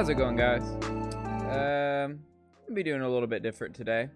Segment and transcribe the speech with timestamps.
[0.00, 0.62] How's it going, guys?
[1.52, 2.20] Um,
[2.66, 4.08] I'll be doing a little bit different today.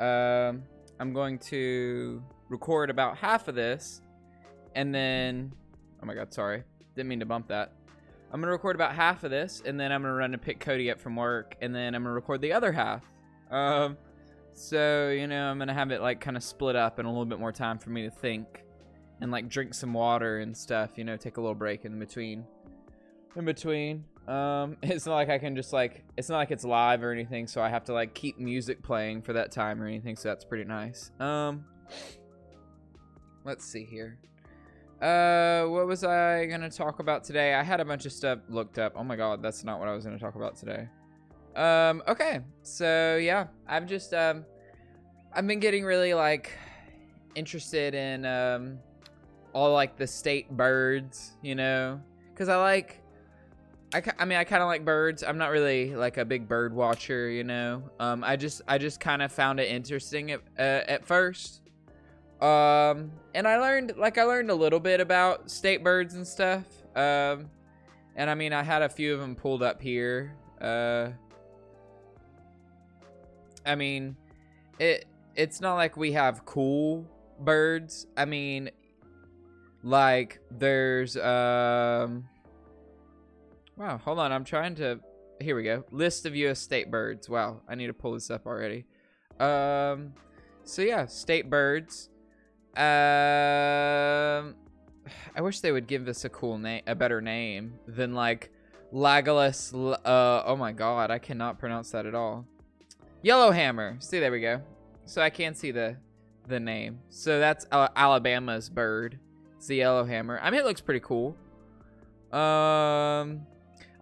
[0.00, 0.64] Um,
[0.98, 4.02] I'm going to record about half of this,
[4.74, 5.52] and then,
[6.02, 6.64] oh my god, sorry,
[6.96, 7.74] didn't mean to bump that.
[8.32, 10.90] I'm gonna record about half of this, and then I'm gonna run and pick Cody
[10.90, 13.04] up from work, and then I'm gonna record the other half.
[13.48, 13.96] Um,
[14.54, 17.26] so you know, I'm gonna have it like kind of split up and a little
[17.26, 18.64] bit more time for me to think,
[19.20, 20.98] and like drink some water and stuff.
[20.98, 22.44] You know, take a little break in between.
[23.36, 24.04] In between.
[24.28, 27.46] Um, it's not like I can just like it's not like it's live or anything,
[27.46, 30.16] so I have to like keep music playing for that time or anything.
[30.16, 31.10] So that's pretty nice.
[31.20, 31.64] Um,
[33.44, 34.18] let's see here.
[35.00, 37.54] Uh, what was I gonna talk about today?
[37.54, 38.94] I had a bunch of stuff looked up.
[38.96, 40.88] Oh my god, that's not what I was gonna talk about today.
[41.54, 44.44] Um, okay, so yeah, I've just um,
[45.32, 46.52] I've been getting really like
[47.34, 48.78] interested in um,
[49.52, 53.02] all like the state birds, you know, because I like
[53.94, 55.22] I, I mean, I kind of like birds.
[55.22, 57.82] I'm not really like a big bird watcher, you know.
[58.00, 61.62] Um, I just I just kind of found it interesting at uh, at first.
[62.40, 66.64] Um, and I learned like I learned a little bit about state birds and stuff.
[66.94, 67.48] Um,
[68.16, 70.34] and I mean, I had a few of them pulled up here.
[70.60, 71.10] Uh,
[73.64, 74.16] I mean,
[74.78, 77.06] it it's not like we have cool
[77.40, 78.06] birds.
[78.16, 78.70] I mean,
[79.82, 82.28] like there's um
[83.76, 84.32] Wow, hold on.
[84.32, 85.00] I'm trying to.
[85.40, 85.84] Here we go.
[85.90, 86.60] List of U.S.
[86.60, 87.28] state birds.
[87.28, 88.86] Wow, I need to pull this up already.
[89.38, 90.14] Um,
[90.64, 92.08] so yeah, state birds.
[92.76, 92.82] Um,
[95.34, 98.50] I wish they would give this a cool name, a better name than like
[98.92, 99.74] Lagolus.
[100.04, 102.46] Uh, oh my god, I cannot pronounce that at all.
[103.22, 103.96] Yellowhammer.
[104.00, 104.62] See, there we go.
[105.04, 105.96] So I can see the
[106.48, 107.00] the name.
[107.10, 109.18] So that's uh, Alabama's bird.
[109.56, 110.38] It's the yellowhammer.
[110.42, 111.36] I mean, it looks pretty cool.
[112.32, 113.46] Um,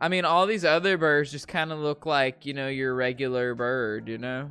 [0.00, 3.54] I mean, all these other birds just kind of look like, you know, your regular
[3.54, 4.50] bird, you know?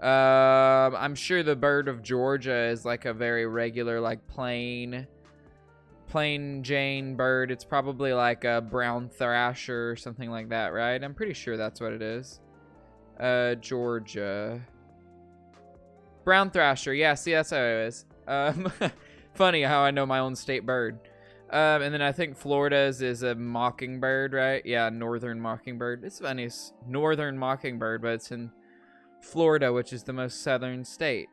[0.00, 5.06] Um, I'm sure the bird of Georgia is like a very regular, like plain,
[6.08, 7.50] plain Jane bird.
[7.50, 11.02] It's probably like a brown thrasher or something like that, right?
[11.02, 12.40] I'm pretty sure that's what it is.
[13.18, 14.60] Uh, Georgia.
[16.24, 16.92] Brown thrasher.
[16.92, 18.04] Yeah, see, that's how it is.
[18.28, 18.70] Um,
[19.34, 20.98] funny how I know my own state bird.
[21.50, 24.64] Um, and then I think Florida's is a mockingbird, right?
[24.66, 26.02] Yeah, northern mockingbird.
[26.02, 28.50] It's funny, it's northern mockingbird, but it's in
[29.20, 31.28] Florida, which is the most southern state.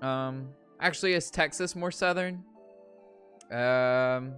[0.00, 0.48] Um,
[0.80, 2.42] actually, is Texas more southern?
[3.52, 4.34] Um,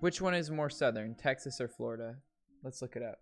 [0.00, 2.16] which one is more southern, Texas or Florida?
[2.62, 3.20] Let's look it up.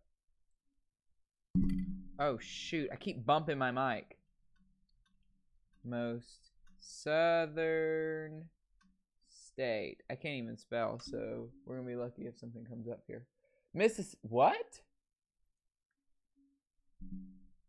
[2.19, 2.89] Oh shoot!
[2.93, 4.17] I keep bumping my mic.
[5.85, 6.51] Most
[6.81, 8.45] southern
[9.53, 9.99] state.
[10.11, 13.27] I can't even spell, so we're gonna be lucky if something comes up here.
[13.77, 14.15] Mrs.
[14.23, 14.81] What?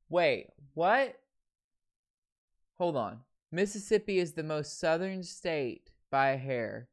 [0.09, 1.19] Wait, what?
[2.77, 3.19] Hold on.
[3.51, 6.89] Mississippi is the most southern state by a hair.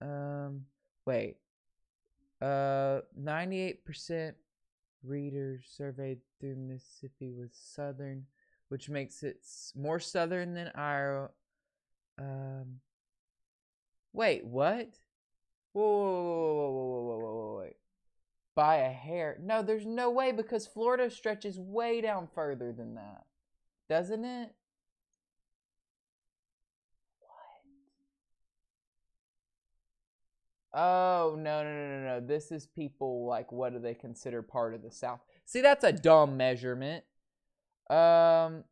[0.00, 0.66] Um,
[1.06, 1.36] wait.
[2.40, 4.32] Uh, 98%
[5.04, 8.24] readers surveyed through Mississippi was southern,
[8.68, 9.44] which makes it
[9.76, 11.30] more southern than Iowa.
[12.18, 12.80] Um,
[14.12, 14.88] Wait, what?
[15.72, 16.72] Whoa, whoa, whoa, whoa,
[17.02, 17.76] whoa, whoa, whoa, wait.
[18.56, 19.38] By a hair.
[19.40, 23.24] No, there's no way because Florida stretches way down further than that.
[23.88, 24.54] Doesn't it?
[27.20, 27.30] What?
[30.80, 32.20] Oh, no, no, no, no, no.
[32.26, 35.20] This is people, like, what do they consider part of the South?
[35.44, 37.04] See, that's a dumb measurement.
[37.88, 38.64] Um,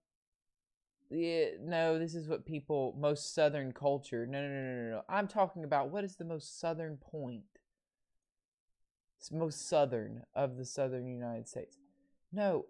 [1.11, 4.27] yeah, no, this is what people most southern culture.
[4.27, 5.03] No, no, no, no, no.
[5.09, 7.45] I'm talking about what is the most southern point?
[9.19, 11.79] It's most southern of the southern United States.
[12.31, 12.67] No,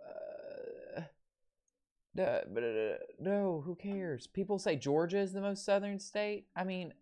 [0.96, 1.02] uh,
[2.14, 2.40] no,
[3.20, 4.26] no, who cares?
[4.26, 6.46] People say Georgia is the most southern state.
[6.55, 6.94] I mean,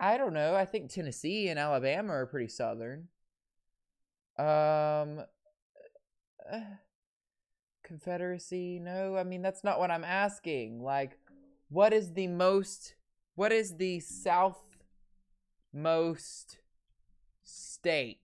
[0.00, 0.54] I don't know.
[0.54, 3.08] I think Tennessee and Alabama are pretty southern.
[4.38, 5.24] Um.
[6.52, 6.60] Uh,
[7.86, 8.80] Confederacy?
[8.80, 10.82] No, I mean that's not what I'm asking.
[10.82, 11.18] Like,
[11.68, 12.96] what is the most?
[13.36, 14.56] What is the southmost
[17.44, 18.18] state?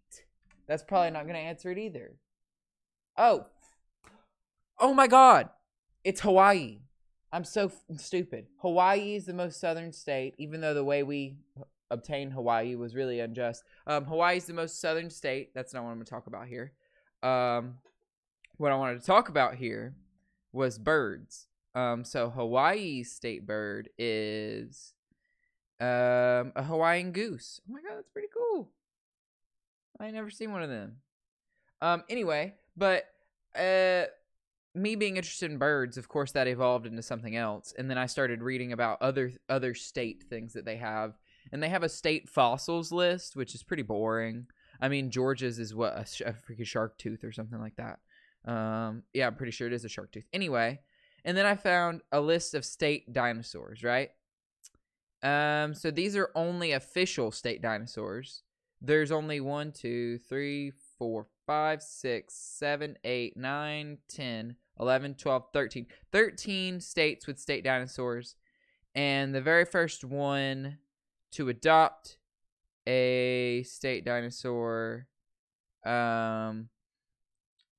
[0.66, 2.16] That's probably not going to answer it either.
[3.16, 3.46] Oh,
[4.80, 5.48] oh my God,
[6.02, 6.80] it's Hawaii.
[7.32, 8.46] I'm so f- stupid.
[8.58, 11.36] Hawaii is the most southern state, even though the way we
[11.90, 13.62] obtained Hawaii was really unjust.
[13.86, 15.54] Um, Hawaii is the most southern state.
[15.54, 16.72] That's not what I'm going to talk about here.
[17.22, 17.76] Um,
[18.62, 19.96] what I wanted to talk about here
[20.52, 21.48] was birds.
[21.74, 24.94] Um, so Hawaii's state bird is
[25.80, 27.60] um, a Hawaiian goose.
[27.68, 28.70] Oh my god, that's pretty cool.
[29.98, 30.98] I never seen one of them.
[31.80, 32.04] Um.
[32.08, 33.06] Anyway, but
[33.58, 34.04] uh,
[34.76, 38.06] me being interested in birds, of course, that evolved into something else, and then I
[38.06, 41.14] started reading about other other state things that they have,
[41.50, 44.46] and they have a state fossils list, which is pretty boring.
[44.80, 47.98] I mean, Georgia's is what a, sh- a freaking shark tooth or something like that.
[48.44, 49.02] Um.
[49.12, 50.26] Yeah, I'm pretty sure it is a shark tooth.
[50.32, 50.80] Anyway,
[51.24, 53.82] and then I found a list of state dinosaurs.
[53.82, 54.10] Right.
[55.22, 55.74] Um.
[55.74, 58.42] So these are only official state dinosaurs.
[58.80, 65.86] There's only one, two, three, four, five, six, seven, eight, nine, 10, 11, 12, 13.
[66.10, 68.34] 13 states with state dinosaurs.
[68.94, 70.78] And the very first one
[71.32, 72.18] to adopt
[72.86, 75.06] a state dinosaur
[75.84, 76.68] um,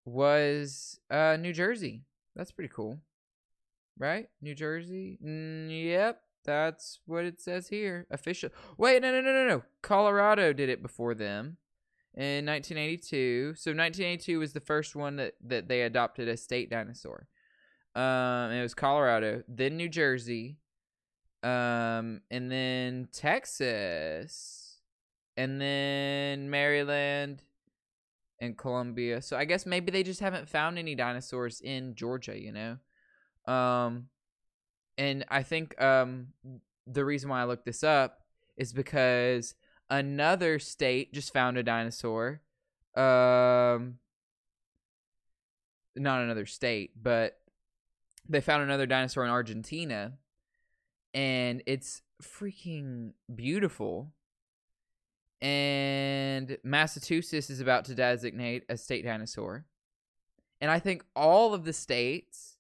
[0.05, 2.01] was uh, New Jersey.
[2.35, 2.99] That's pretty cool.
[3.97, 4.27] Right?
[4.41, 5.19] New Jersey?
[5.23, 6.21] Mm, yep.
[6.45, 8.05] That's what it says here.
[8.11, 8.49] Official.
[8.77, 9.63] Wait, no, no, no, no, no.
[9.81, 11.57] Colorado did it before them
[12.15, 13.53] in 1982.
[13.55, 17.27] So 1982 was the first one that, that they adopted a state dinosaur.
[17.95, 20.57] Um, it was Colorado, then New Jersey,
[21.43, 24.79] um, and then Texas,
[25.37, 27.43] and then Maryland
[28.43, 29.21] and Columbia.
[29.21, 33.53] So I guess maybe they just haven't found any dinosaurs in Georgia, you know.
[33.53, 34.07] Um,
[34.97, 36.27] and I think um
[36.85, 38.19] the reason why I looked this up
[38.57, 39.55] is because
[39.89, 42.41] another state just found a dinosaur.
[42.95, 43.99] Um,
[45.95, 47.39] not another state, but
[48.27, 50.13] they found another dinosaur in Argentina,
[51.13, 54.11] and it's freaking beautiful.
[55.43, 59.65] And Massachusetts is about to designate a state dinosaur.
[60.61, 62.55] And I think all of the states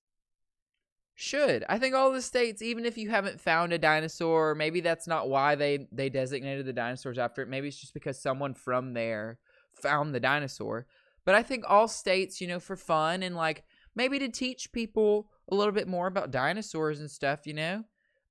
[1.15, 1.63] should.
[1.69, 5.29] I think all the states, even if you haven't found a dinosaur, maybe that's not
[5.29, 7.47] why they they designated the dinosaurs after it.
[7.47, 9.39] Maybe it's just because someone from there
[9.81, 10.85] found the dinosaur.
[11.23, 13.63] But I think all states, you know, for fun and like
[13.95, 17.85] maybe to teach people a little bit more about dinosaurs and stuff, you know,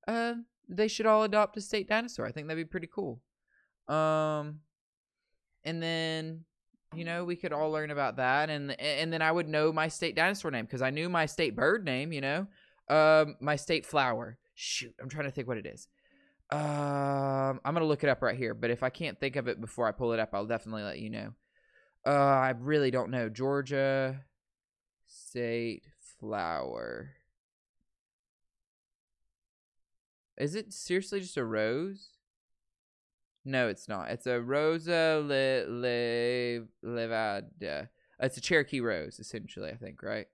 [0.07, 0.35] uh,
[0.69, 2.27] they should all adopt a state dinosaur.
[2.27, 3.19] I think that'd be pretty cool.
[3.87, 4.59] Um,
[5.63, 6.45] and then
[6.95, 9.87] you know we could all learn about that, and and then I would know my
[9.87, 12.11] state dinosaur name because I knew my state bird name.
[12.11, 12.47] You know,
[12.89, 14.37] um, my state flower.
[14.55, 15.87] Shoot, I'm trying to think what it is.
[16.51, 18.53] Um, I'm gonna look it up right here.
[18.53, 20.99] But if I can't think of it before I pull it up, I'll definitely let
[20.99, 21.33] you know.
[22.05, 23.29] Uh, I really don't know.
[23.29, 24.21] Georgia
[25.07, 25.83] state
[26.19, 27.11] flower.
[30.37, 32.09] Is it seriously just a rose?
[33.45, 34.09] No, it's not.
[34.09, 37.89] It's a Rosa le, le, levada.
[38.19, 39.69] It's a Cherokee rose, essentially.
[39.69, 40.27] I think, right?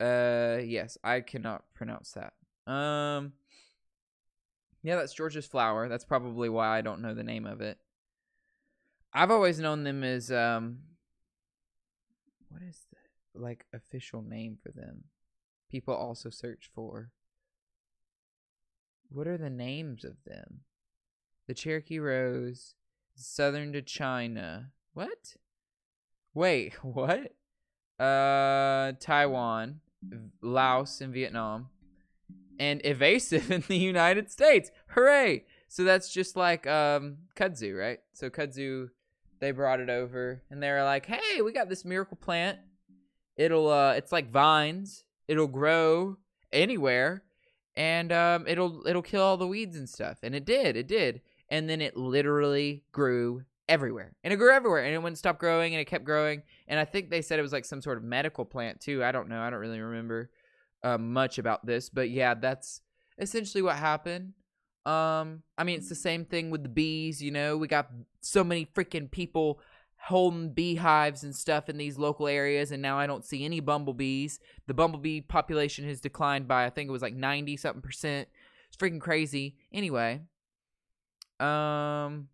[0.00, 2.32] Uh, yes, I cannot pronounce that.
[2.72, 3.34] Um,
[4.82, 5.88] yeah, that's Georgia's flower.
[5.88, 7.78] That's probably why I don't know the name of it.
[9.12, 10.78] I've always known them as um,
[12.48, 15.04] what is the like official name for them?
[15.70, 17.10] People also search for.
[19.10, 20.60] What are the names of them?
[21.48, 22.74] The Cherokee Rose,
[23.14, 24.70] Southern to China.
[24.94, 25.36] What?
[26.34, 27.34] Wait, what?
[27.98, 29.80] Uh, Taiwan,
[30.40, 31.68] Laos, and Vietnam,
[32.58, 34.70] and evasive in the United States.
[34.88, 35.44] Hooray!
[35.68, 38.00] So that's just like um kudzu, right?
[38.12, 38.90] So kudzu,
[39.40, 42.58] they brought it over, and they were like, "Hey, we got this miracle plant.
[43.36, 45.04] It'll uh, it's like vines.
[45.28, 46.18] It'll grow
[46.52, 47.24] anywhere."
[47.74, 51.22] And um, it'll it'll kill all the weeds and stuff, and it did, it did
[51.52, 55.74] and then it literally grew everywhere and it grew everywhere and it wouldn't stop growing
[55.74, 58.02] and it kept growing and i think they said it was like some sort of
[58.02, 59.04] medical plant too.
[59.04, 59.40] I don't know.
[59.40, 60.30] I don't really remember
[60.82, 62.80] uh, much about this but yeah that's
[63.18, 64.32] essentially what happened.
[64.84, 67.56] Um i mean it's the same thing with the bees you know?
[67.56, 67.90] We got
[68.20, 69.60] so many freaking people
[69.96, 74.40] holding beehives and stuff in these local areas and now i don't see any bumblebees.
[74.66, 78.28] The bumblebee population has declined by i think it was like 90 something percent.
[78.68, 79.56] It's freaking crazy.
[79.70, 80.22] Anyway
[81.42, 82.28] um,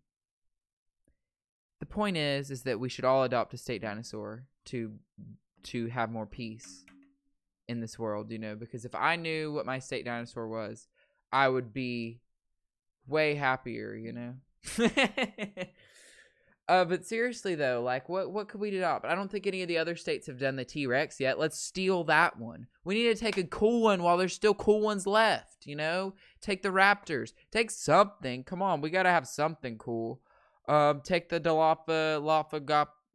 [1.79, 4.93] the point is, is that we should all adopt a state dinosaur to
[5.63, 6.85] to have more peace
[7.67, 8.31] in this world.
[8.31, 10.87] You know, because if I knew what my state dinosaur was,
[11.31, 12.19] I would be
[13.07, 13.95] way happier.
[13.95, 14.33] You know.
[16.69, 19.03] uh, but seriously though, like, what what could we adopt?
[19.03, 21.39] I don't think any of the other states have done the T Rex yet.
[21.39, 22.67] Let's steal that one.
[22.83, 25.65] We need to take a cool one while there's still cool ones left.
[25.65, 27.33] You know, take the Raptors.
[27.51, 28.43] Take something.
[28.43, 30.21] Come on, we gotta have something cool.
[30.67, 32.17] Um, take the Dilopha,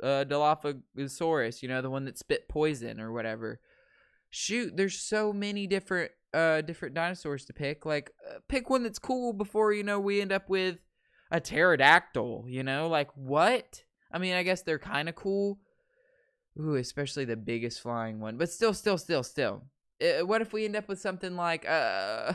[0.03, 1.63] uh, Dilophosaurus.
[1.63, 3.61] You know, the one that spit poison or whatever.
[4.31, 7.87] Shoot, there's so many different uh different dinosaurs to pick.
[7.87, 10.83] Like, uh, pick one that's cool before you know we end up with
[11.31, 12.47] a pterodactyl.
[12.49, 13.85] You know, like what?
[14.13, 15.59] I mean, I guess they're kind of cool.
[16.61, 18.37] Ooh, especially the biggest flying one.
[18.37, 19.63] But still, still, still, still.
[20.01, 22.35] Uh, what if we end up with something like uh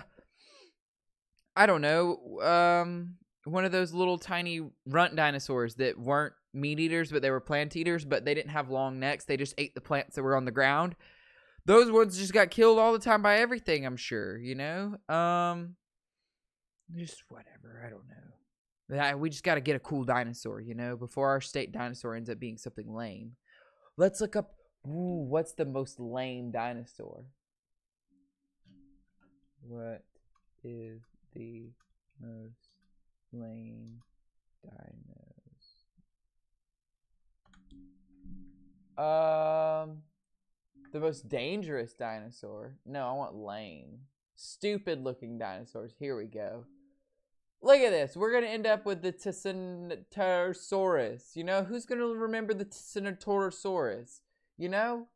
[1.56, 3.16] I don't know, um
[3.46, 7.76] one of those little tiny runt dinosaurs that weren't meat eaters but they were plant
[7.76, 9.26] eaters but they didn't have long necks.
[9.26, 10.96] They just ate the plants that were on the ground.
[11.66, 14.98] Those ones just got killed all the time by everything, I'm sure, you know?
[15.14, 15.76] Um
[16.96, 18.29] just whatever, I don't know.
[18.90, 22.30] We just got to get a cool dinosaur, you know, before our state dinosaur ends
[22.30, 23.34] up being something lame.
[23.98, 24.54] Let's look up
[24.88, 27.26] ooh, what's the most lame dinosaur?
[29.62, 30.04] What
[30.64, 31.02] is
[31.36, 31.70] the
[32.20, 32.70] most
[33.32, 34.02] lame
[34.64, 34.96] dinosaur?
[38.98, 40.02] Um,
[40.92, 42.76] the most dangerous dinosaur.
[42.86, 44.00] No, I want lame.
[44.36, 45.94] Stupid looking dinosaurs.
[46.00, 46.66] Here we go.
[47.62, 48.16] Look at this.
[48.16, 51.36] We're going to end up with the Tyrannosaurus.
[51.36, 54.22] You know, who's going to remember the Tyrannosaurus?
[54.58, 55.08] You know,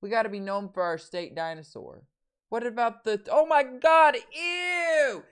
[0.00, 2.02] we got to be known for our state dinosaur.
[2.48, 3.20] What about the?
[3.30, 4.16] Oh my God!
[4.16, 5.22] Ew!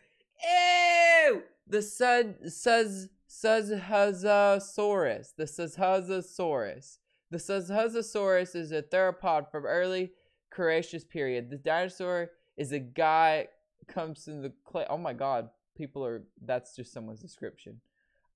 [0.42, 1.42] Ew!
[1.66, 5.34] The sud suz Suzhuzasaurus.
[5.36, 6.98] The Suzhuzasaurus.
[7.30, 10.12] The Suzhuzasaurus is a theropod from early
[10.50, 11.50] Cretaceous period.
[11.50, 13.46] The dinosaur is a guy
[13.86, 14.84] comes in the clay.
[14.90, 15.50] Oh my God!
[15.80, 16.24] People are.
[16.44, 17.80] That's just someone's description.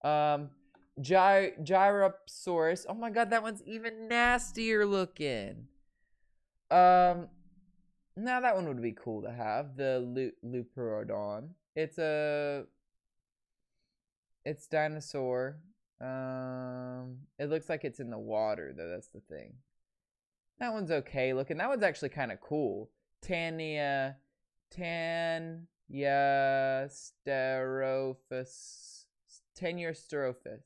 [0.03, 0.49] Um,
[0.99, 2.87] Gy- Gyrosaurus.
[2.89, 3.29] Oh my God!
[3.29, 5.69] That one's even nastier looking.
[6.71, 7.29] Um,
[8.17, 10.33] now that one would be cool to have the Lu-
[11.77, 12.65] It's a
[14.47, 15.59] it's dinosaur.
[16.01, 18.89] Um, it looks like it's in the water though.
[18.89, 19.53] That's the thing.
[20.61, 21.59] That one's okay looking.
[21.59, 22.89] That one's actually kind of cool.
[23.21, 24.17] Tania,
[25.91, 29.05] Tanya Sterophus,
[29.57, 30.62] Sterophus.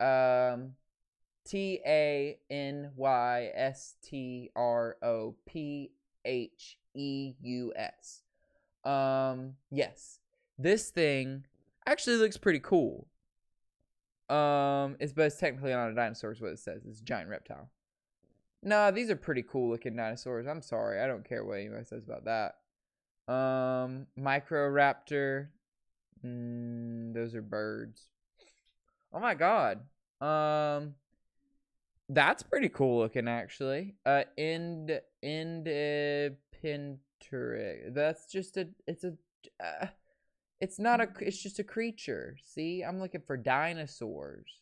[0.00, 0.72] Um,
[1.44, 5.92] T A N Y S T R O P
[6.24, 8.22] H E U S.
[8.84, 10.18] Um, yes.
[10.58, 11.44] This thing
[11.86, 13.06] actually looks pretty cool.
[14.28, 16.82] Um, it's but it's technically not a dinosaur, is what it says.
[16.88, 17.70] It's a giant reptile.
[18.62, 20.46] Nah, these are pretty cool looking dinosaurs.
[20.46, 22.54] I'm sorry, I don't care what anybody says about that.
[23.28, 25.48] Um, Microraptor.
[26.24, 28.08] Mm, those are birds.
[29.12, 29.80] Oh my god.
[30.20, 30.94] Um,
[32.08, 33.94] that's pretty cool looking, actually.
[34.04, 37.00] Uh, end independent.
[37.94, 38.68] That's just a.
[38.86, 39.14] It's a.
[39.62, 39.86] Uh,
[40.60, 41.08] it's not a.
[41.20, 42.36] It's just a creature.
[42.44, 44.60] See, I'm looking for dinosaurs.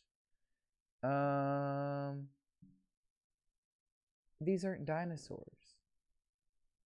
[1.03, 2.27] Um.
[4.39, 5.60] These aren't dinosaurs.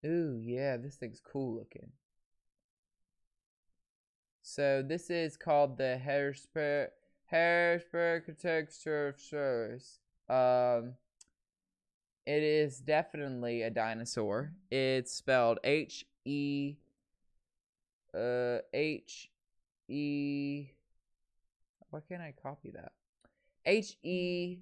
[0.06, 1.92] Ooh, yeah, this thing's cool looking.
[4.44, 6.90] So this is called the Harrisburg
[7.26, 9.98] Harrisburg Architecture Service.
[10.30, 10.94] Um,
[12.28, 14.54] it is definitely a dinosaur.
[14.70, 16.76] It's spelled H E
[18.14, 19.30] uh H
[19.88, 20.68] E
[21.90, 22.92] Why can't I copy that?
[23.66, 24.60] H E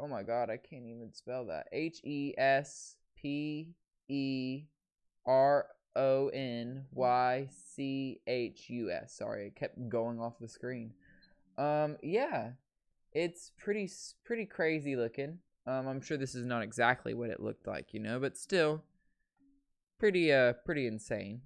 [0.00, 1.68] Oh my god, I can't even spell that.
[1.72, 3.74] H E S P
[4.10, 4.64] E
[5.26, 9.14] R O N Y C H U S.
[9.14, 10.92] Sorry, it kept going off the screen.
[11.56, 12.52] Um yeah,
[13.12, 13.88] it's pretty
[14.24, 15.38] pretty crazy looking.
[15.66, 18.82] Um, I'm sure this is not exactly what it looked like, you know, but still
[19.98, 21.42] pretty uh pretty insane.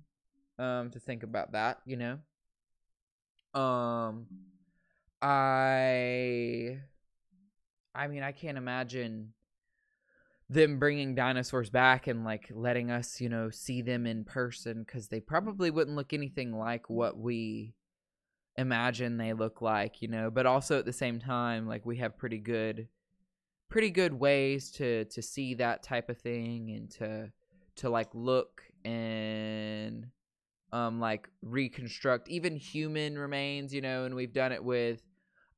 [0.58, 2.18] Um, to think about that, you know.
[3.54, 4.26] Um,
[5.22, 6.78] I,
[7.94, 9.32] I mean, I can't imagine
[10.50, 15.08] them bringing dinosaurs back and like letting us, you know, see them in person because
[15.08, 17.74] they probably wouldn't look anything like what we
[18.56, 22.18] imagine they look like, you know, but also at the same time like we have
[22.18, 22.88] pretty good
[23.68, 27.32] pretty good ways to to see that type of thing and to
[27.74, 30.06] to like look and
[30.72, 35.02] um like reconstruct even human remains, you know, and we've done it with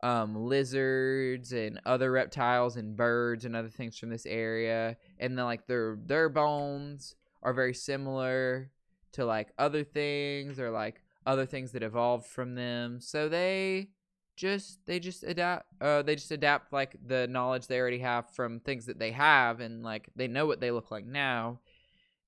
[0.03, 5.45] um lizards and other reptiles and birds and other things from this area and then
[5.47, 8.71] like their their bones are very similar
[9.17, 13.01] to like other things or like other things that evolved from them.
[13.01, 13.89] So they
[14.37, 18.61] just they just adapt uh they just adapt like the knowledge they already have from
[18.61, 21.59] things that they have and like they know what they look like now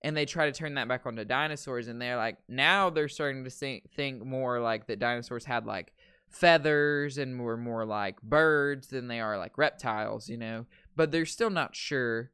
[0.02, 3.44] and they try to turn that back onto dinosaurs and they're like now they're starting
[3.44, 5.92] to think, more like that dinosaurs had like
[6.30, 10.66] feathers and were more like birds than they are like reptiles you know?
[10.96, 12.30] But they're still not sure.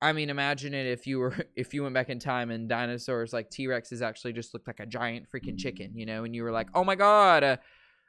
[0.00, 3.32] I mean, imagine it if you were if you went back in time and dinosaurs
[3.32, 6.42] like T Rexes actually just looked like a giant freaking chicken, you know, and you
[6.42, 7.56] were like, oh my god, uh,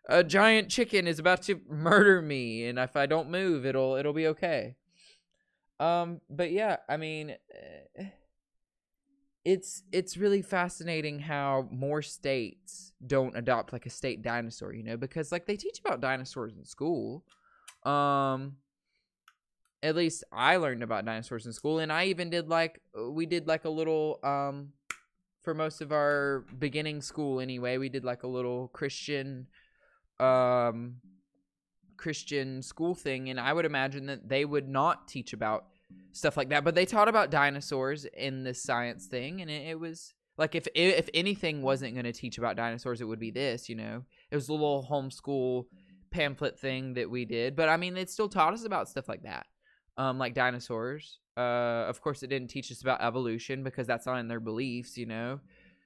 [0.09, 4.13] a giant chicken is about to murder me and if I don't move it'll it'll
[4.13, 4.75] be okay.
[5.79, 7.35] Um but yeah, I mean
[7.97, 8.05] eh,
[9.45, 14.95] it's it's really fascinating how more states don't adopt like a state dinosaur, you know,
[14.95, 17.25] because like they teach about dinosaurs in school.
[17.83, 18.57] Um
[19.81, 23.47] at least I learned about dinosaurs in school and I even did like we did
[23.47, 24.69] like a little um
[25.41, 29.47] for most of our beginning school anyway, we did like a little Christian
[30.21, 30.95] um
[31.97, 35.65] Christian school thing and I would imagine that they would not teach about
[36.11, 36.63] stuff like that.
[36.63, 40.67] But they taught about dinosaurs in this science thing, and it, it was like if
[40.75, 43.69] if anything wasn't going to teach about dinosaurs, it would be this.
[43.69, 45.65] You know, it was a little homeschool
[46.11, 47.55] pamphlet thing that we did.
[47.55, 49.45] But I mean, it still taught us about stuff like that,
[49.97, 51.19] um, like dinosaurs.
[51.35, 54.97] Uh, of course, it didn't teach us about evolution because that's not in their beliefs.
[54.97, 55.39] You know.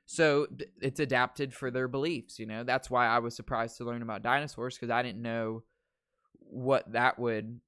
[0.10, 0.48] So
[0.82, 2.64] it's adapted for their beliefs, you know.
[2.64, 5.64] That's why I was surprised to learn about dinosaurs because I didn't know
[6.40, 7.60] what that would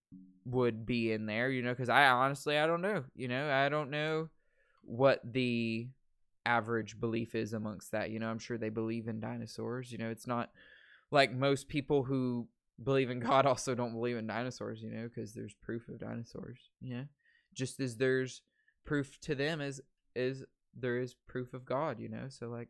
[0.52, 3.70] would be in there, you know, because I honestly I don't know, you know, I
[3.70, 4.30] don't know
[4.84, 5.88] what the
[6.46, 8.10] average belief is amongst that.
[8.10, 9.92] You know, I'm sure they believe in dinosaurs.
[9.92, 10.50] You know, it's not
[11.12, 12.48] like most people who
[12.84, 14.82] believe in God also don't believe in dinosaurs.
[14.82, 16.60] You know, because there's proof of dinosaurs.
[16.82, 17.06] You know,
[17.54, 18.42] just as there's
[18.86, 19.82] proof to them as
[20.16, 20.44] is
[20.76, 22.00] there is proof of God.
[22.00, 22.70] You know, so like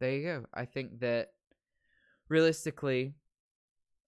[0.00, 0.44] there you go.
[0.54, 1.32] I think that
[2.28, 3.14] realistically,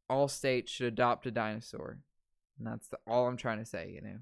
[0.08, 1.98] all states should adopt a dinosaur.
[2.60, 4.18] And that's the, all I'm trying to say, you know.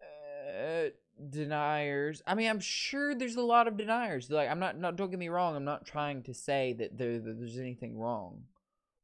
[0.00, 0.90] uh,
[1.30, 2.22] deniers.
[2.26, 4.30] I mean, I'm sure there's a lot of deniers.
[4.30, 4.96] Like, I'm not, not.
[4.96, 5.56] Don't get me wrong.
[5.56, 8.44] I'm not trying to say that, there, that there's anything wrong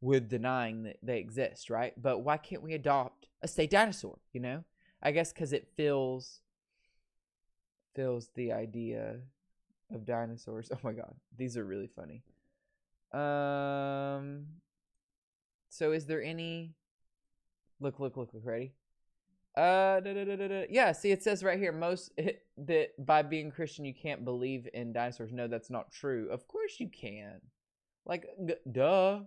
[0.00, 1.94] with denying that they exist, right?
[2.00, 4.18] But why can't we adopt a state dinosaur?
[4.32, 4.64] You know,
[5.02, 6.40] I guess because it fills
[7.94, 9.16] fills the idea
[9.94, 10.70] of dinosaurs.
[10.74, 12.22] Oh my god, these are really funny.
[13.12, 14.46] Um.
[15.68, 16.74] So is there any?
[17.80, 18.00] Look!
[18.00, 18.16] Look!
[18.16, 18.32] Look!
[18.34, 18.44] Look!
[18.44, 18.72] Ready?
[19.56, 20.00] Uh.
[20.00, 20.64] Da, da, da.
[20.70, 20.92] Yeah.
[20.92, 22.12] See, it says right here most
[22.56, 25.32] that by being Christian you can't believe in dinosaurs.
[25.32, 26.28] No, that's not true.
[26.30, 27.40] Of course you can.
[28.04, 29.20] Like, g- duh.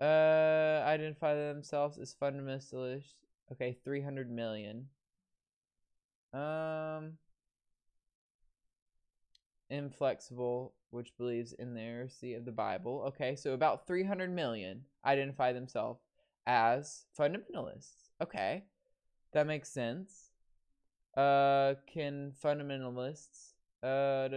[0.00, 3.14] Uh, identify themselves as fundamentalists.
[3.52, 4.86] Okay, three hundred million.
[6.32, 7.18] Um
[9.70, 13.04] inflexible, which believes in the inerrancy of the Bible.
[13.08, 16.00] Okay, so about 300 million identify themselves
[16.46, 18.10] as fundamentalists.
[18.22, 18.64] Okay,
[19.32, 20.30] that makes sense.
[21.16, 24.28] Uh, can fundamentalists, uh,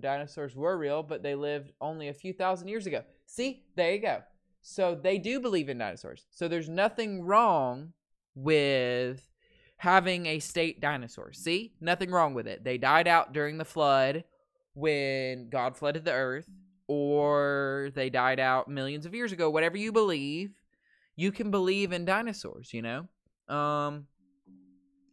[0.00, 3.02] dinosaurs were real, but they lived only a few thousand years ago.
[3.26, 4.22] See, there you go.
[4.62, 6.24] So they do believe in dinosaurs.
[6.30, 7.92] So there's nothing wrong
[8.34, 9.30] with
[9.76, 11.32] having a state dinosaur.
[11.32, 12.64] See, nothing wrong with it.
[12.64, 14.24] They died out during the flood
[14.74, 16.48] when God flooded the earth,
[16.86, 20.50] or they died out millions of years ago, whatever you believe,
[21.16, 23.08] you can believe in dinosaurs, you know?
[23.48, 24.06] Um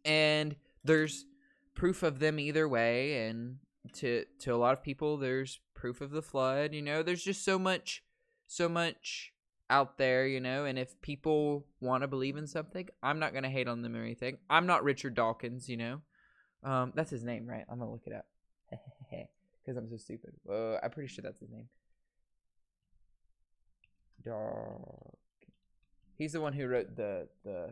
[0.04, 1.26] and there's
[1.74, 3.58] proof of them either way and
[3.94, 7.02] to to a lot of people there's proof of the flood, you know?
[7.02, 8.02] There's just so much
[8.46, 9.32] so much
[9.70, 13.44] out there, you know, and if people want to believe in something, I'm not going
[13.44, 14.36] to hate on them or anything.
[14.50, 16.00] I'm not Richard Dawkins, you know.
[16.62, 17.64] Um that's his name, right?
[17.68, 18.26] I'm going to look it up.
[19.64, 20.32] because I'm so stupid.
[20.48, 21.68] Uh, I'm pretty sure that's his name.
[24.24, 25.16] Dog.
[26.16, 27.70] He's the one who wrote the the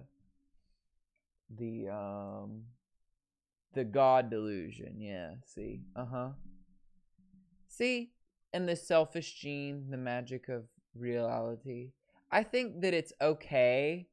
[1.56, 2.62] the um
[3.74, 5.00] the God delusion.
[5.00, 5.34] Yeah.
[5.44, 5.80] See.
[5.94, 6.28] Uh huh.
[7.68, 8.10] See,
[8.52, 11.92] and the selfish gene, the magic of reality.
[12.32, 14.06] I think that it's okay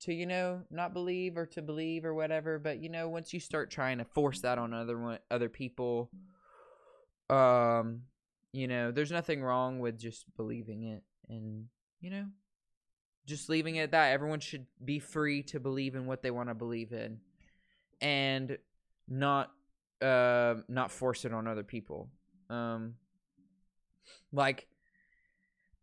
[0.00, 3.40] to you know not believe or to believe or whatever, but you know once you
[3.40, 6.10] start trying to force that on other one, other people
[7.30, 8.02] um
[8.52, 11.66] you know there's nothing wrong with just believing it and
[12.00, 12.26] you know
[13.26, 14.12] just leaving it at that.
[14.12, 17.20] Everyone should be free to believe in what they want to believe in
[18.00, 18.58] and
[19.08, 19.50] not
[20.02, 22.10] uh not force it on other people.
[22.50, 22.96] Um
[24.32, 24.66] like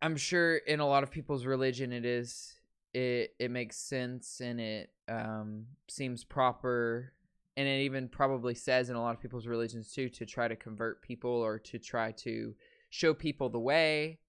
[0.02, 2.56] i'm sure in a lot of people's religion it is
[2.94, 7.14] it it makes sense and it um seems proper
[7.58, 10.56] and it even probably says in a lot of people's religions too to try to
[10.56, 12.56] convert people or to try to
[12.90, 14.20] show people the way,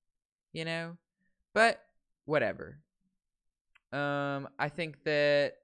[0.52, 0.96] you know?
[1.54, 1.80] But
[2.24, 2.78] whatever.
[3.92, 5.54] Um I think that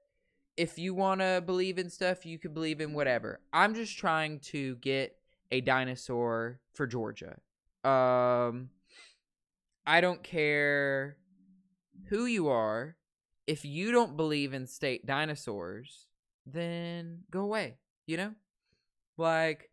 [0.56, 3.40] if you want to believe in stuff, you can believe in whatever.
[3.52, 5.16] I'm just trying to get
[5.52, 7.38] a dinosaur for Georgia.
[7.84, 8.70] Um
[9.86, 11.16] I don't care
[12.08, 12.96] who you are.
[13.46, 16.07] If you don't believe in state dinosaurs,
[16.52, 18.32] then go away, you know?
[19.16, 19.70] Like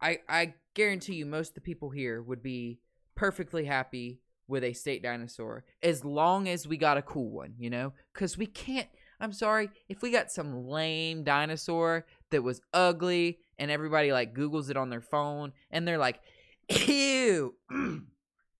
[0.00, 2.80] I I guarantee you most of the people here would be
[3.14, 7.70] perfectly happy with a state dinosaur as long as we got a cool one, you
[7.70, 7.92] know?
[8.14, 8.88] Cuz we can't
[9.20, 14.70] I'm sorry, if we got some lame dinosaur that was ugly and everybody like googles
[14.70, 16.20] it on their phone and they're like,
[16.68, 17.54] "Ew."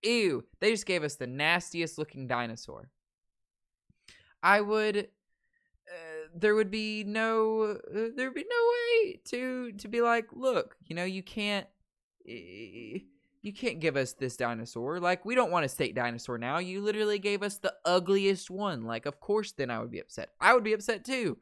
[0.03, 2.91] Ew, they just gave us the nastiest looking dinosaur.
[4.43, 5.09] I would
[6.35, 10.77] there would be no uh, there would be no way to to be like look
[10.87, 11.67] you know you can't
[13.43, 15.01] you can't give us this dinosaur.
[15.01, 16.59] Like we don't want a state dinosaur now.
[16.59, 18.85] You literally gave us the ugliest one.
[18.85, 20.31] Like of course then i would be upset.
[20.41, 21.39] I would be upset too.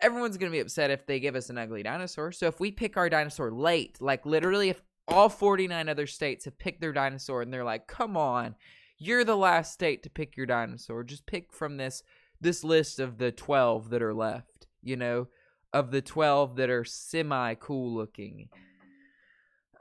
[0.00, 2.32] Everyone's gonna be upset if they give us an ugly dinosaur.
[2.32, 6.58] So if we pick our dinosaur late like literally if all 49 other states have
[6.58, 8.54] picked their dinosaur and they're like come on.
[8.96, 11.02] You're the last state to pick your dinosaur.
[11.02, 12.02] Just pick from this
[12.44, 15.26] this list of the 12 that are left, you know,
[15.72, 18.48] of the 12 that are semi cool looking.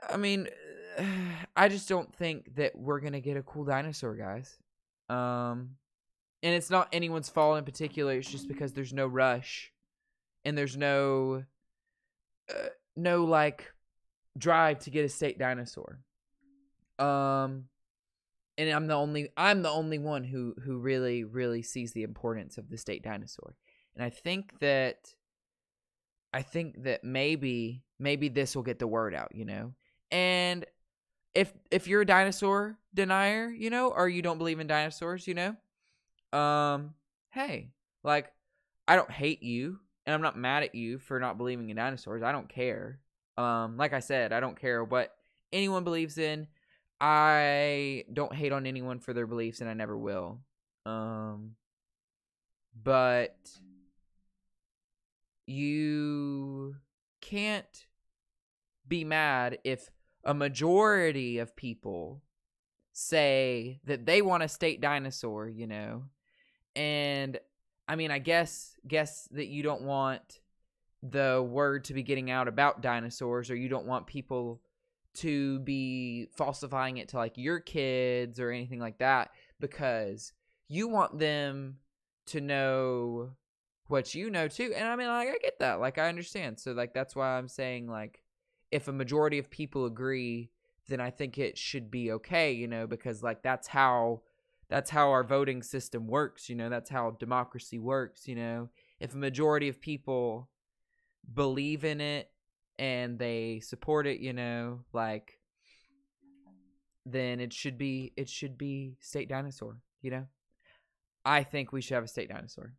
[0.10, 0.48] I mean,
[1.56, 4.58] I just don't think that we're going to get a cool dinosaur, guys.
[5.10, 5.76] Um
[6.42, 9.72] and it's not anyone's fault in particular, it's just because there's no rush
[10.44, 11.44] and there's no
[12.50, 13.72] uh, no like
[14.38, 16.00] drive to get a state dinosaur.
[17.00, 17.66] Um
[18.58, 22.58] and I'm the only I'm the only one who who really really sees the importance
[22.58, 23.56] of the state dinosaur.
[23.96, 25.14] And I think that
[26.34, 29.74] I think that maybe maybe this will get the word out, you know.
[30.12, 30.66] And
[31.34, 35.34] if if you're a dinosaur denier, you know, or you don't believe in dinosaurs, you
[35.36, 35.56] know,
[36.38, 36.94] um
[37.32, 37.72] hey,
[38.04, 38.32] like
[38.88, 42.24] I don't hate you and I'm not mad at you for not believing in dinosaurs.
[42.24, 43.00] I don't care.
[43.38, 45.16] Um like I said, I don't care what
[45.52, 46.48] anyone believes in.
[47.06, 50.40] I don't hate on anyone for their beliefs and I never will.
[50.86, 51.56] Um
[52.82, 53.36] but
[55.46, 56.78] you
[57.20, 57.86] can't
[58.88, 59.90] be mad if
[60.24, 62.22] a majority of people
[62.94, 66.04] say that they want a state dinosaur, you know.
[66.74, 67.38] And
[67.86, 70.40] I mean, I guess guess that you don't want
[71.02, 74.62] the word to be getting out about dinosaurs or you don't want people
[75.16, 80.34] to be falsifying it to like your kids or anything like that because
[80.68, 81.78] you want them
[82.26, 83.32] to know
[83.88, 84.74] what you know too.
[84.76, 85.80] And I mean, like, I get that.
[85.80, 86.60] Like, I understand.
[86.60, 88.24] So, like, that's why I'm saying, like,
[88.72, 90.50] if a majority of people agree,
[90.88, 94.22] then I think it should be okay, you know, because, like, that's how.
[94.70, 96.68] That's how our voting system works, you know.
[96.68, 98.70] That's how democracy works, you know.
[99.00, 100.50] If a majority of people
[101.32, 102.32] believe in it
[102.80, 105.40] and they support it, you know, like
[107.06, 110.26] then it should be it should be state dinosaur, you know?
[111.26, 112.74] I think we should have a state dinosaur.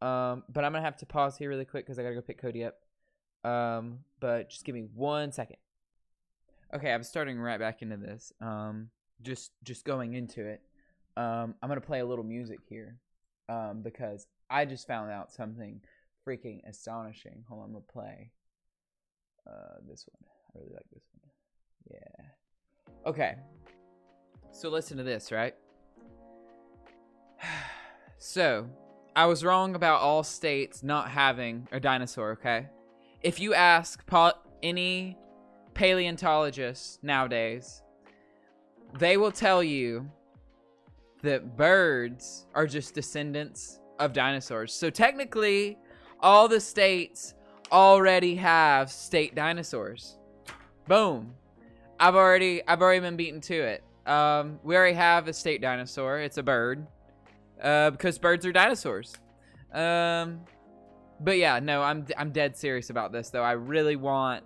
[0.00, 2.40] Um, but I'm gonna have to pause here really quick because I gotta go pick
[2.40, 2.80] Cody up.
[3.44, 5.56] Um, but just give me one second.
[6.74, 8.32] Okay, I'm starting right back into this.
[8.40, 8.90] Um,
[9.22, 10.62] just just going into it.
[11.16, 12.98] Um, I'm gonna play a little music here.
[13.48, 15.80] Um, because I just found out something
[16.26, 17.44] freaking astonishing.
[17.48, 18.30] Hold on, I'm gonna play.
[19.50, 20.30] Uh, this one.
[20.54, 21.98] I really like this one.
[21.98, 23.10] Yeah.
[23.10, 23.34] Okay.
[24.52, 25.54] So listen to this, right?
[28.18, 28.68] so,
[29.16, 32.68] I was wrong about all states not having a dinosaur, okay?
[33.22, 34.02] If you ask
[34.62, 35.18] any
[35.74, 37.82] paleontologist nowadays,
[38.98, 40.10] they will tell you
[41.22, 44.72] that birds are just descendants of dinosaurs.
[44.72, 45.76] So technically,
[46.20, 47.34] all the states
[47.72, 50.16] already have state dinosaurs.
[50.86, 51.34] Boom.
[51.98, 53.84] I've already I've already been beaten to it.
[54.06, 56.18] Um, we already have a state dinosaur.
[56.18, 56.86] It's a bird.
[57.62, 59.14] Uh, because birds are dinosaurs.
[59.72, 60.40] Um,
[61.20, 63.42] but yeah, no, I'm I'm dead serious about this though.
[63.42, 64.44] I really want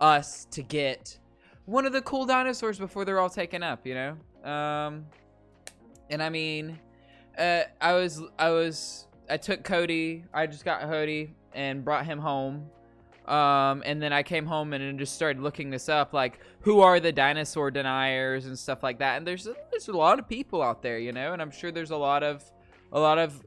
[0.00, 1.18] us to get
[1.64, 3.86] one of the cool dinosaurs before they're all taken up.
[3.86, 4.50] You know.
[4.50, 5.06] Um,
[6.10, 6.78] and I mean,
[7.38, 10.24] uh, I was I was I took Cody.
[10.34, 12.70] I just got Cody and brought him home.
[13.26, 17.00] Um, and then I came home and just started looking this up, like who are
[17.00, 19.16] the dinosaur deniers and stuff like that.
[19.16, 21.90] And there's there's a lot of people out there, you know, and I'm sure there's
[21.90, 22.44] a lot of
[22.92, 23.44] a lot of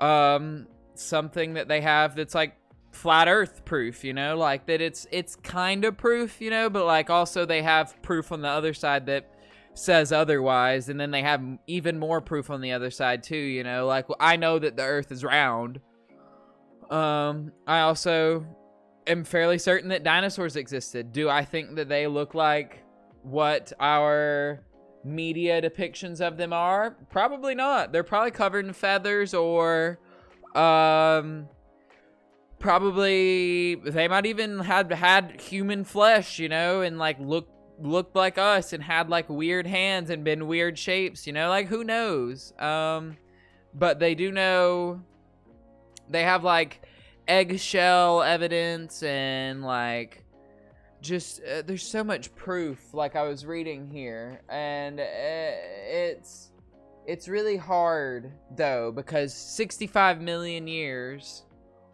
[0.00, 2.56] um something that they have that's like
[2.92, 6.84] flat earth proof, you know, like that it's it's kind of proof, you know, but
[6.84, 9.30] like also they have proof on the other side that
[9.72, 13.64] says otherwise and then they have even more proof on the other side too, you
[13.64, 15.80] know, like I know that the earth is round.
[16.90, 18.46] Um I also
[19.06, 21.12] am fairly certain that dinosaurs existed.
[21.12, 22.82] Do I think that they look like
[23.22, 24.60] what our
[25.04, 26.96] media depictions of them are?
[27.10, 27.92] Probably not.
[27.92, 29.98] They're probably covered in feathers or
[30.54, 31.48] um
[32.58, 38.38] probably they might even had had human flesh, you know, and like look looked like
[38.38, 42.52] us and had like weird hands and been weird shapes, you know, like who knows.
[42.58, 43.16] Um
[43.74, 45.02] but they do know
[46.08, 46.86] they have like
[47.26, 50.24] eggshell evidence and like
[51.00, 56.50] just uh, there's so much proof like I was reading here and uh, it's
[57.06, 61.44] it's really hard though because 65 million years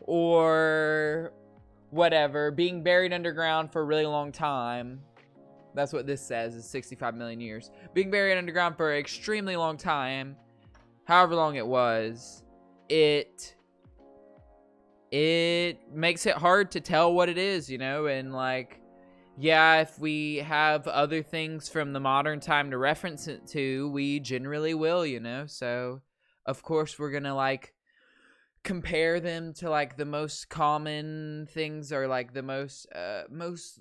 [0.00, 1.32] or
[1.90, 5.00] whatever being buried underground for a really long time
[5.74, 7.70] that's what this says is 65 million years.
[7.94, 10.36] Being buried underground for an extremely long time
[11.04, 12.44] however long it was
[12.88, 13.56] it
[15.10, 18.80] it makes it hard to tell what it is you know and like
[19.40, 24.20] yeah, if we have other things from the modern time to reference it to, we
[24.20, 25.46] generally will, you know?
[25.46, 26.02] So,
[26.44, 27.72] of course, we're going to like
[28.62, 33.80] compare them to like the most common things or like the most uh most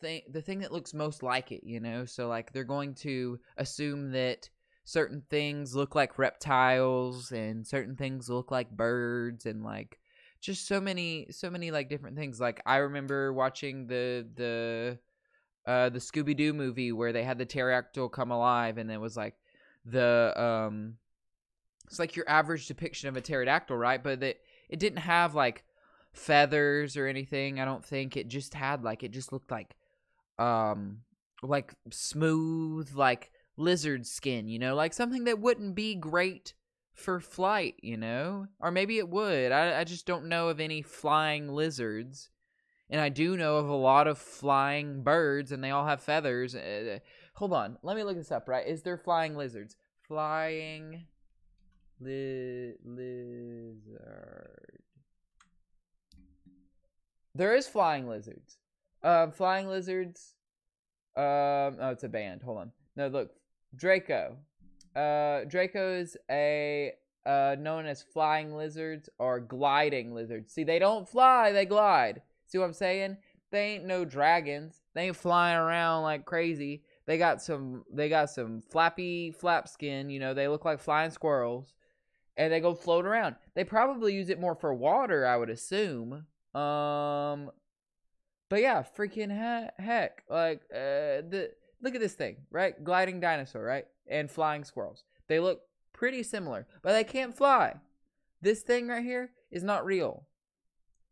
[0.00, 3.40] thing the thing that looks most like it you know so like they're going to
[3.56, 4.48] assume that
[4.84, 9.98] certain things look like reptiles and certain things look like birds and like
[10.40, 14.98] just so many so many like different things like i remember watching the the
[15.66, 19.34] uh the scooby-doo movie where they had the pterodactyl come alive and it was like
[19.84, 20.96] the um
[21.90, 24.02] it's like your average depiction of a pterodactyl right?
[24.02, 25.64] But it it didn't have like
[26.12, 28.16] feathers or anything i don't think.
[28.16, 29.76] It just had like it just looked like
[30.38, 30.98] um
[31.42, 34.74] like smooth like lizard skin you know?
[34.74, 36.54] Like something that wouldn't be great
[37.00, 38.46] for flight, you know?
[38.60, 39.50] Or maybe it would.
[39.52, 42.30] I, I just don't know of any flying lizards.
[42.88, 46.54] And I do know of a lot of flying birds, and they all have feathers.
[46.54, 46.98] Uh,
[47.34, 47.78] hold on.
[47.82, 48.66] Let me look this up, right?
[48.66, 49.76] Is there flying lizards?
[50.02, 51.06] Flying
[52.00, 53.98] li- lizard.
[57.34, 58.58] There is flying lizards.
[59.02, 60.34] Um, flying lizards.
[61.16, 62.42] Um, oh, it's a band.
[62.42, 62.72] Hold on.
[62.96, 63.30] No, look.
[63.74, 64.36] Draco.
[64.94, 66.92] Uh, Draco's a
[67.26, 70.52] uh, known as flying lizards or gliding lizards.
[70.52, 72.22] See, they don't fly, they glide.
[72.46, 73.18] See what I'm saying?
[73.50, 74.80] They ain't no dragons.
[74.94, 76.82] They ain't flying around like crazy.
[77.06, 81.10] They got some they got some flappy flap skin, you know, they look like flying
[81.10, 81.74] squirrels.
[82.36, 83.34] And they go float around.
[83.54, 86.26] They probably use it more for water, I would assume.
[86.54, 87.50] Um
[88.48, 90.22] but yeah, freaking he- heck.
[90.28, 91.50] Like uh the
[91.82, 92.82] look at this thing, right?
[92.82, 93.86] Gliding dinosaur, right?
[94.08, 95.04] And flying squirrels.
[95.28, 95.60] They look
[95.92, 97.74] pretty similar, but they can't fly.
[98.42, 100.26] This thing right here is not real.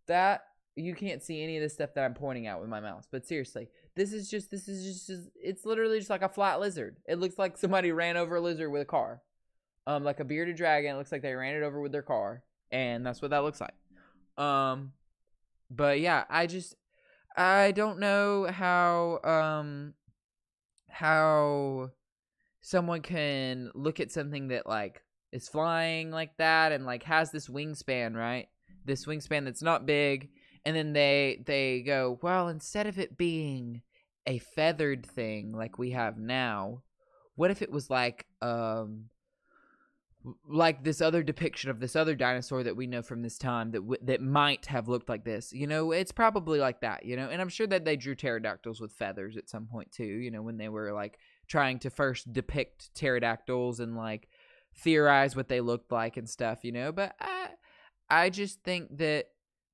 [0.06, 0.44] That
[0.76, 3.06] you can't see any of the stuff that I'm pointing out with my mouse.
[3.10, 6.96] But seriously, this is just this is just, it's literally just like a flat lizard.
[7.06, 9.22] It looks like somebody ran over a lizard with a car.
[9.86, 12.42] Um like a bearded dragon, it looks like they ran it over with their car,
[12.70, 13.74] and that's what that looks like.
[14.42, 14.92] Um
[15.70, 16.76] but yeah, I just
[17.36, 19.94] I don't know how um
[20.88, 21.90] how
[22.60, 27.48] someone can look at something that like is flying like that and like has this
[27.48, 28.48] wingspan, right?
[28.84, 30.30] This wingspan that's not big
[30.64, 33.82] and then they they go, "Well, instead of it being
[34.26, 36.82] a feathered thing like we have now,
[37.36, 39.06] what if it was like um
[40.48, 43.80] like this other depiction of this other dinosaur that we know from this time that
[43.80, 45.52] w- that might have looked like this.
[45.52, 47.28] You know, it's probably like that, you know.
[47.28, 50.42] And I'm sure that they drew pterodactyls with feathers at some point too, you know,
[50.42, 54.28] when they were like trying to first depict pterodactyls and like
[54.76, 56.90] theorize what they looked like and stuff, you know.
[56.92, 57.50] But I
[58.10, 59.26] I just think that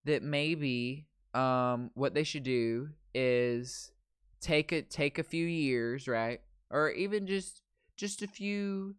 [0.04, 3.92] that maybe um what they should do is
[4.40, 6.40] take a take a few years, right?
[6.70, 7.62] Or even just
[7.96, 8.96] just a few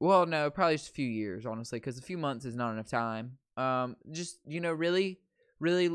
[0.00, 2.88] well, no, probably just a few years, honestly, because a few months is not enough
[2.88, 3.38] time.
[3.56, 5.18] Um, just you know, really,
[5.58, 5.90] really,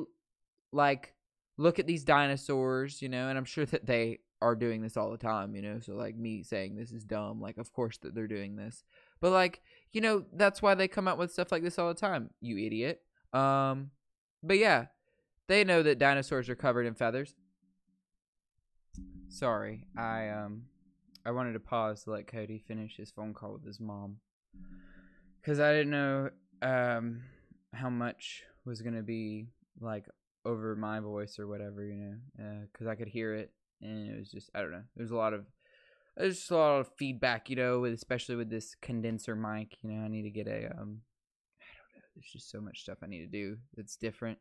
[0.71, 1.13] like
[1.57, 5.11] look at these dinosaurs, you know, and I'm sure that they are doing this all
[5.11, 5.79] the time, you know.
[5.79, 8.83] So like me saying this is dumb, like of course that they're doing this,
[9.21, 9.61] but like
[9.91, 12.57] you know that's why they come out with stuff like this all the time, you
[12.57, 13.01] idiot.
[13.31, 13.91] Um,
[14.43, 14.87] but yeah,
[15.47, 17.35] they know that dinosaurs are covered in feathers.
[19.29, 20.63] Sorry, I um
[21.25, 24.17] I wanted to pause to let Cody finish his phone call with his mom.
[25.45, 26.29] Cause I didn't know
[26.61, 27.21] um
[27.73, 29.47] how much was gonna be
[29.79, 30.05] like
[30.45, 31.95] over my voice or whatever, you
[32.37, 34.83] know, because I could hear it, and it was just I don't know.
[34.95, 35.45] There's a lot of
[36.17, 39.77] there's just a lot of feedback, you know, with, especially with this condenser mic.
[39.81, 41.01] You know, I need to get a um,
[41.59, 42.01] I don't know.
[42.15, 44.37] There's just so much stuff I need to do that's different.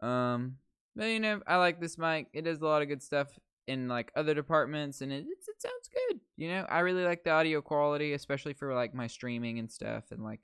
[0.00, 0.56] Um,
[0.94, 2.28] but you know, I like this mic.
[2.32, 3.28] It does a lot of good stuff
[3.66, 6.20] in like other departments, and it it sounds good.
[6.36, 10.04] You know, I really like the audio quality, especially for like my streaming and stuff,
[10.10, 10.40] and like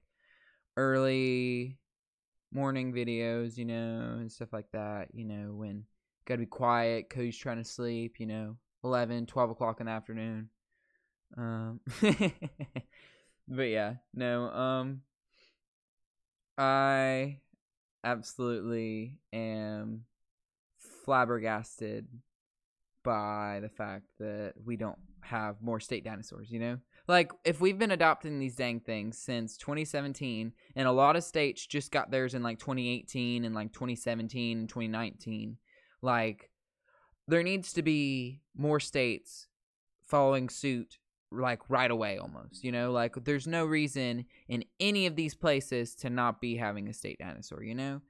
[0.76, 1.78] early
[2.52, 5.08] morning videos, you know, and stuff like that.
[5.14, 5.84] You know, when
[6.26, 8.18] gotta be quiet, Cody's trying to sleep.
[8.18, 10.48] You know, 11, 12 o'clock in the afternoon.
[11.36, 11.80] Um,
[13.48, 14.50] but yeah, no.
[14.50, 15.02] Um,
[16.58, 17.38] I
[18.04, 20.04] absolutely am
[21.04, 22.06] flabbergasted
[23.02, 26.78] by the fact that we don't have more state dinosaurs, you know?
[27.08, 31.66] Like, if we've been adopting these dang things since 2017, and a lot of states
[31.66, 35.56] just got theirs in like 2018 and like 2017 and 2019,
[36.00, 36.50] like,
[37.28, 39.48] there needs to be more states
[40.02, 40.98] following suit
[41.30, 45.94] like right away almost you know like there's no reason in any of these places
[45.94, 48.00] to not be having a state dinosaur you know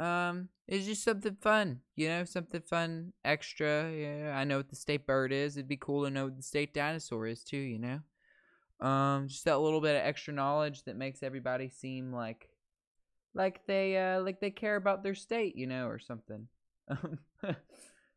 [0.00, 4.76] um it's just something fun you know something fun extra yeah i know what the
[4.76, 7.78] state bird is it'd be cool to know what the state dinosaur is too you
[7.78, 8.00] know?
[8.80, 12.48] Um just that little bit of extra knowledge that makes everybody seem like
[13.34, 16.46] like they uh like they care about their state you know or something.
[16.88, 17.18] Um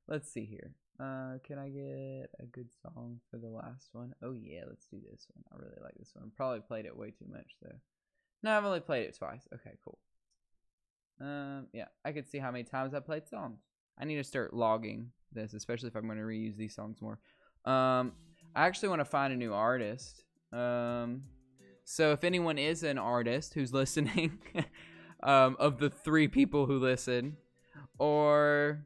[0.08, 0.76] let's see here.
[1.00, 4.14] Uh can i get a good song for the last one?
[4.22, 5.44] Oh yeah let's do this one.
[5.52, 6.32] I really like this one.
[6.38, 7.80] Probably played it way too much though.
[8.44, 9.48] No i've only played it twice.
[9.52, 9.98] Okay cool
[11.20, 13.60] um, yeah, I could see how many times I played songs.
[14.00, 17.20] I need to start logging this, especially if I'm going to reuse these songs more.
[17.66, 18.14] Um,
[18.56, 20.24] I actually want to find a new artist.
[20.52, 21.24] Um,
[21.84, 24.40] so if anyone is an artist who's listening,
[25.24, 27.38] um, of the three people who listen,
[28.00, 28.86] or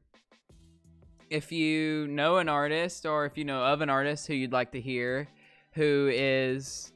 [1.30, 4.72] if you know an artist, or if you know of an artist who you'd like
[4.74, 5.30] to hear,
[5.74, 6.92] who is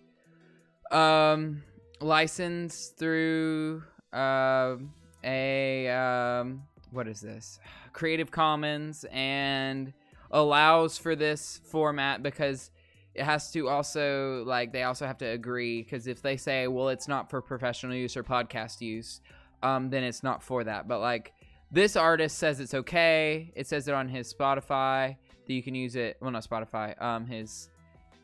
[0.92, 1.62] um
[2.02, 4.92] licensed through um
[5.24, 7.60] a um, what is this?
[7.94, 9.94] Creative Commons and
[10.32, 12.72] allows for this format because
[13.16, 16.90] it has to also like they also have to agree because if they say well
[16.90, 19.22] it's not for professional use or podcast use
[19.64, 21.34] um then it's not for that but like
[21.72, 25.16] this artist says it's okay it says it on his spotify
[25.48, 27.70] that you can use it well not spotify um his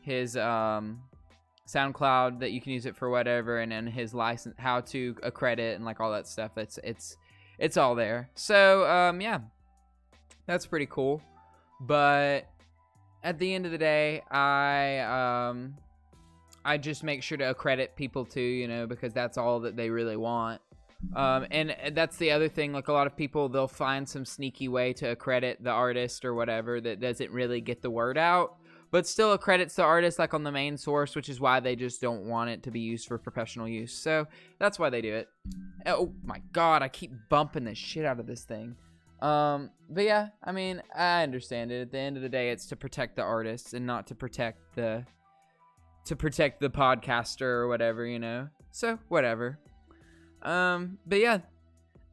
[0.00, 1.02] his um
[1.66, 5.76] SoundCloud that you can use it for whatever, and then his license, how to accredit,
[5.76, 6.52] and like all that stuff.
[6.56, 7.16] It's it's
[7.58, 8.30] it's all there.
[8.34, 9.40] So um, yeah,
[10.46, 11.20] that's pretty cool.
[11.80, 12.48] But
[13.22, 14.98] at the end of the day, I
[15.48, 15.76] um,
[16.64, 19.90] I just make sure to accredit people too, you know, because that's all that they
[19.90, 20.60] really want.
[21.14, 22.72] Um, and that's the other thing.
[22.72, 26.34] Like a lot of people, they'll find some sneaky way to accredit the artist or
[26.34, 28.56] whatever that doesn't really get the word out
[28.90, 32.00] but still accredits the artist like on the main source, which is why they just
[32.00, 33.92] don't want it to be used for professional use.
[33.92, 34.26] So
[34.58, 35.28] that's why they do it.
[35.86, 38.76] Oh my god, I keep bumping the shit out of this thing.
[39.20, 41.82] Um, but yeah, I mean, I understand it.
[41.82, 44.74] At the end of the day, it's to protect the artists and not to protect
[44.74, 45.04] the
[46.04, 48.48] to protect the podcaster or whatever, you know.
[48.70, 49.58] So whatever.
[50.42, 51.38] Um, but yeah,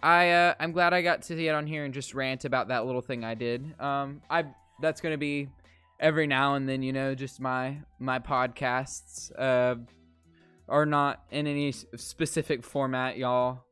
[0.02, 2.86] I uh, I'm glad I got to get on here and just rant about that
[2.86, 3.80] little thing I did.
[3.80, 4.46] Um, I
[4.82, 5.50] that's gonna be
[6.04, 9.76] every now and then, you know, just my my podcasts uh,
[10.68, 13.64] are not in any specific format, y'all.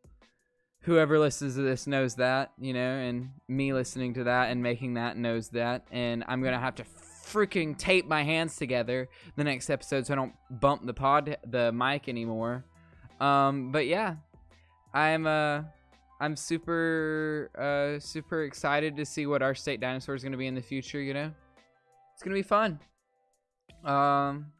[0.83, 4.95] Whoever listens to this knows that, you know, and me listening to that and making
[4.95, 9.69] that knows that, and I'm gonna have to freaking tape my hands together the next
[9.69, 12.65] episode so I don't bump the pod the mic anymore.
[13.19, 14.15] Um, but yeah,
[14.93, 15.63] I'm uh
[16.21, 20.55] I'm super uh super excited to see what our state dinosaur is gonna be in
[20.55, 21.01] the future.
[21.01, 21.31] You know
[22.21, 22.79] it's gonna be fun.
[23.83, 24.51] Um,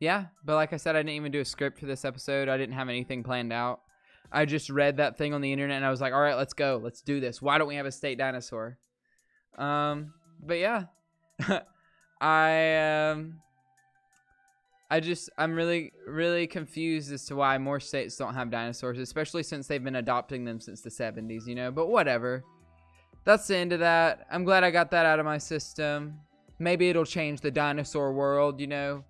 [0.00, 2.48] yeah, but like I said, I didn't even do a script for this episode.
[2.48, 3.80] I didn't have anything planned out.
[4.32, 6.54] I just read that thing on the internet and I was like, all right, let's
[6.54, 6.80] go.
[6.82, 7.42] Let's do this.
[7.42, 8.78] Why don't we have a state dinosaur?
[9.58, 10.84] Um, but yeah,
[12.22, 13.42] I, um,
[14.90, 19.42] I just, I'm really, really confused as to why more states don't have dinosaurs, especially
[19.42, 22.42] since they've been adopting them since the 70s, you know, but whatever.
[23.24, 24.26] That's the end of that.
[24.32, 26.18] I'm glad I got that out of my system.
[26.62, 29.04] Maybe it'll change the dinosaur world, you know.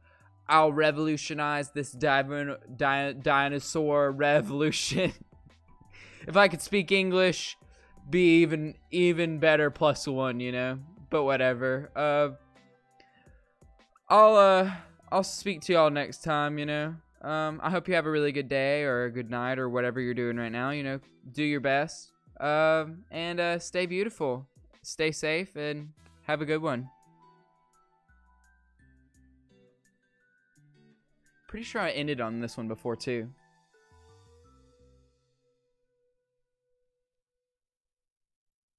[0.48, 5.12] I'll revolutionize this di- di- dinosaur revolution.
[6.26, 7.56] if I could speak English,
[8.08, 10.78] be even even better plus one, you know.
[11.10, 11.90] But whatever.
[11.94, 12.30] Uh,
[14.08, 14.70] I'll uh
[15.10, 16.94] I'll speak to y'all next time, you know.
[17.20, 20.00] Um, I hope you have a really good day or a good night or whatever
[20.00, 20.70] you're doing right now.
[20.70, 21.00] You know,
[21.32, 22.12] do your best.
[22.40, 24.48] Um, and uh, stay beautiful,
[24.82, 25.90] stay safe, and
[26.22, 26.88] have a good one.
[31.52, 33.28] Pretty sure I ended on this one before too.